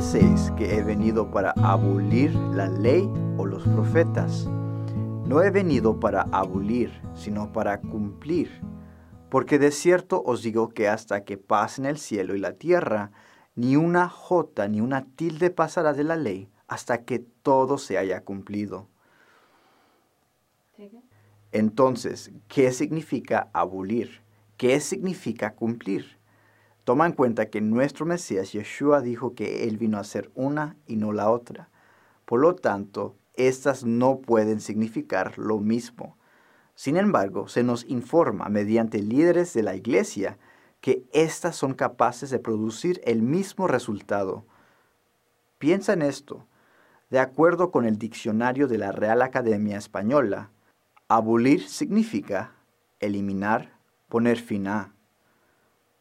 [0.00, 3.06] penséis que he venido para abolir la ley
[3.36, 4.46] o los profetas.
[5.26, 8.50] No he venido para abolir, sino para cumplir.
[9.28, 13.12] Porque de cierto os digo que hasta que pasen el cielo y la tierra,
[13.54, 18.22] ni una jota ni una tilde pasará de la ley hasta que todo se haya
[18.22, 18.88] cumplido.
[21.52, 24.22] Entonces, ¿qué significa abolir?
[24.56, 26.19] ¿Qué significa cumplir?
[26.84, 30.96] Toma en cuenta que nuestro Mesías Yeshua dijo que Él vino a ser una y
[30.96, 31.68] no la otra.
[32.24, 36.16] Por lo tanto, estas no pueden significar lo mismo.
[36.74, 40.38] Sin embargo, se nos informa mediante líderes de la iglesia
[40.80, 44.46] que éstas son capaces de producir el mismo resultado.
[45.58, 46.46] Piensa en esto.
[47.10, 50.50] De acuerdo con el diccionario de la Real Academia Española,
[51.08, 52.52] abolir significa
[53.00, 53.72] eliminar,
[54.08, 54.94] poner fin a.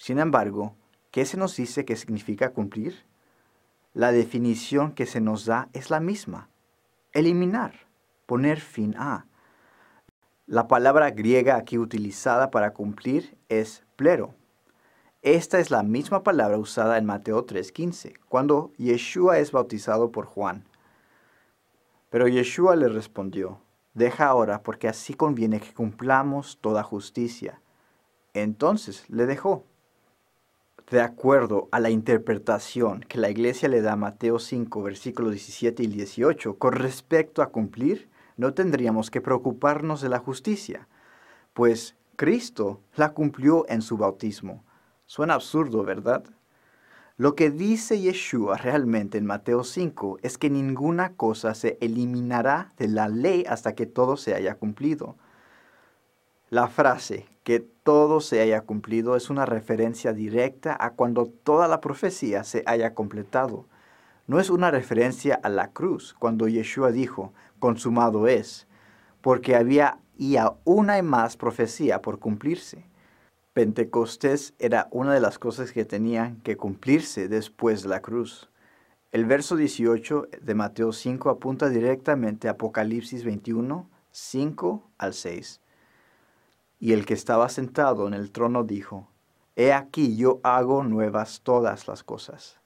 [0.00, 0.74] Sin embargo,
[1.10, 3.04] ¿qué se nos dice que significa cumplir?
[3.92, 6.48] La definición que se nos da es la misma.
[7.12, 7.74] Eliminar,
[8.24, 9.26] poner fin a.
[10.46, 14.34] La palabra griega aquí utilizada para cumplir es plero.
[15.20, 20.64] Esta es la misma palabra usada en Mateo 3:15, cuando Yeshua es bautizado por Juan.
[22.08, 23.60] Pero Yeshua le respondió,
[23.92, 27.60] deja ahora porque así conviene que cumplamos toda justicia.
[28.32, 29.66] Entonces le dejó
[30.90, 35.84] de acuerdo a la interpretación que la iglesia le da a Mateo 5, versículos 17
[35.84, 40.88] y 18, con respecto a cumplir, no tendríamos que preocuparnos de la justicia,
[41.52, 44.64] pues Cristo la cumplió en su bautismo.
[45.06, 46.24] Suena absurdo, ¿verdad?
[47.16, 52.88] Lo que dice Yeshua realmente en Mateo 5 es que ninguna cosa se eliminará de
[52.88, 55.16] la ley hasta que todo se haya cumplido.
[56.50, 61.80] La frase que todo se haya cumplido es una referencia directa a cuando toda la
[61.80, 63.68] profecía se haya completado.
[64.26, 68.66] No es una referencia a la cruz, cuando Yeshua dijo, consumado es,
[69.20, 72.84] porque había y aún hay más profecía por cumplirse.
[73.52, 78.50] Pentecostés era una de las cosas que tenían que cumplirse después de la cruz.
[79.12, 85.60] El verso 18 de Mateo 5 apunta directamente a Apocalipsis 21, 5 al 6.
[86.82, 89.06] Y el que estaba sentado en el trono dijo,
[89.54, 92.58] He aquí yo hago nuevas todas las cosas.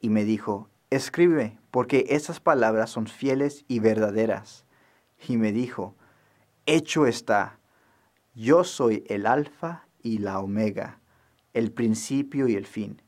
[0.00, 4.64] Y me dijo, Escribe, porque estas palabras son fieles y verdaderas.
[5.26, 5.96] Y me dijo,
[6.64, 7.58] Hecho está,
[8.36, 11.00] yo soy el alfa y la omega,
[11.54, 13.02] el principio y el fin.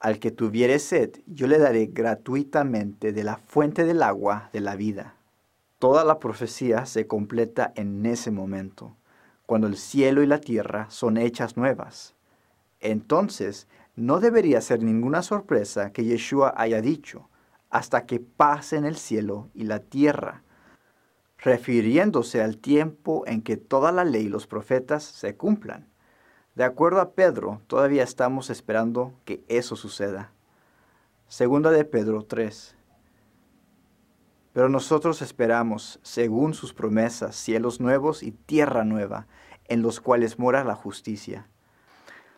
[0.00, 4.74] Al que tuviere sed, yo le daré gratuitamente de la fuente del agua de la
[4.74, 5.16] vida.
[5.78, 8.96] Toda la profecía se completa en ese momento
[9.48, 12.14] cuando el cielo y la tierra son hechas nuevas.
[12.80, 13.66] Entonces,
[13.96, 17.30] no debería ser ninguna sorpresa que Yeshua haya dicho,
[17.70, 20.42] hasta que pasen el cielo y la tierra,
[21.38, 25.88] refiriéndose al tiempo en que toda la ley y los profetas se cumplan.
[26.54, 30.30] De acuerdo a Pedro, todavía estamos esperando que eso suceda.
[31.26, 32.76] Segunda de Pedro 3.
[34.58, 39.28] Pero nosotros esperamos, según sus promesas, cielos nuevos y tierra nueva,
[39.66, 41.46] en los cuales mora la justicia.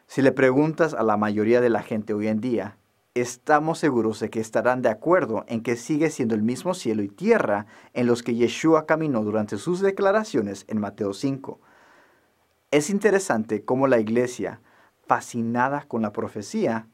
[0.06, 2.76] Si le preguntas a la mayoría de la gente hoy en día,
[3.14, 7.08] estamos seguros de que estarán de acuerdo en que sigue siendo el mismo cielo y
[7.08, 7.64] tierra
[7.94, 11.58] en los que Yeshua caminó durante sus declaraciones en Mateo 5.
[12.70, 14.60] Es interesante cómo la iglesia,
[15.06, 16.86] fascinada con la profecía,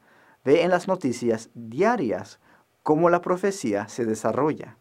[0.45, 2.39] ve en las noticias diarias
[2.81, 4.77] cómo la profecía se desarrolla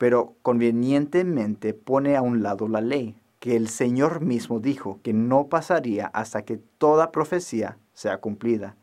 [0.00, 5.48] pero convenientemente pone a un lado la ley, que el Señor mismo dijo que no
[5.48, 8.76] pasaría hasta que toda profecía sea cumplida.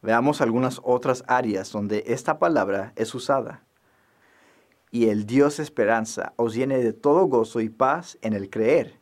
[0.00, 3.62] Veamos algunas otras áreas donde esta palabra es usada.
[4.90, 8.94] Y el Dios esperanza os llene de todo gozo y paz en el creer,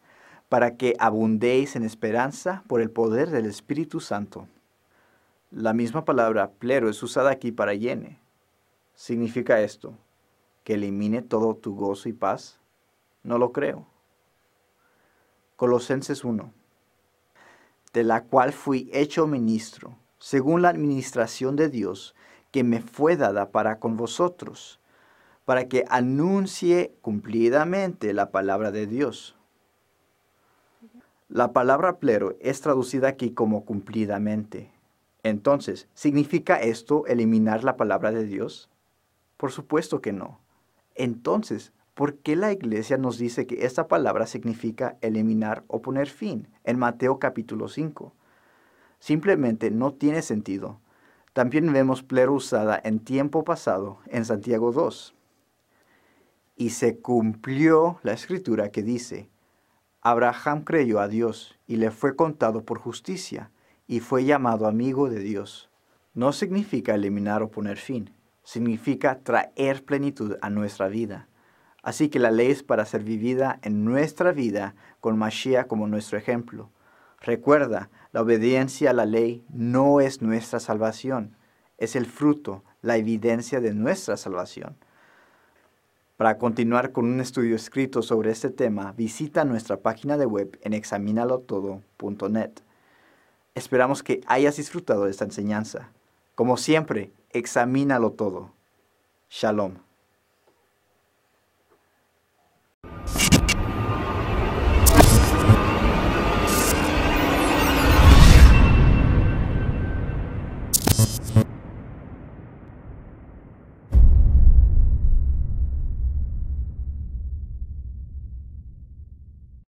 [0.49, 4.49] para que abundéis en esperanza por el poder del Espíritu Santo.
[5.53, 8.19] La misma palabra plero es usada aquí para llene.
[8.97, 9.95] Significa esto,
[10.65, 12.61] que elimine todo tu gozo y paz?
[13.23, 13.87] No lo creo.
[15.57, 16.53] Colosenses 1.
[17.93, 22.15] De la cual fui hecho ministro, según la administración de Dios,
[22.51, 24.81] que me fue dada para con vosotros,
[25.45, 29.37] para que anuncie cumplidamente la palabra de Dios.
[31.29, 34.71] La palabra plero es traducida aquí como cumplidamente.
[35.23, 38.69] Entonces, ¿significa esto eliminar la palabra de Dios?
[39.37, 40.41] Por supuesto que no.
[41.03, 46.47] Entonces, ¿por qué la iglesia nos dice que esta palabra significa eliminar o poner fin
[46.63, 48.13] en Mateo capítulo 5?
[48.99, 50.79] Simplemente no tiene sentido.
[51.33, 55.15] también vemos plero usada en tiempo pasado en Santiago 2.
[56.57, 59.31] Y se cumplió la escritura que dice,
[60.03, 63.51] Abraham creyó a Dios y le fue contado por justicia
[63.87, 65.71] y fue llamado amigo de Dios.
[66.13, 68.11] No significa eliminar o poner fin,
[68.51, 71.29] significa traer plenitud a nuestra vida.
[71.85, 76.19] Así que la ley es para ser vivida en nuestra vida con Mashiach como nuestro
[76.19, 76.69] ejemplo.
[77.21, 81.37] Recuerda, la obediencia a la ley no es nuestra salvación,
[81.79, 84.75] es el fruto, la evidencia de nuestra salvación.
[86.17, 90.73] Para continuar con un estudio escrito sobre este tema, visita nuestra página de web en
[90.73, 92.51] examinalotodo.net.
[93.55, 95.93] Esperamos que hayas disfrutado de esta enseñanza.
[96.35, 98.53] Como siempre, examínalo todo.
[99.29, 99.90] Shalom.